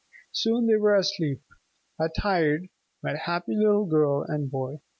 Soon 0.31 0.65
they 0.65 0.77
were 0.77 0.95
asleep, 0.95 1.43
a 1.99 2.09
tired, 2.09 2.69
but 3.03 3.15
happy 3.15 3.53
little 3.55 3.85
girl 3.85 4.23
and 4.23 4.49
boy. 4.49 4.77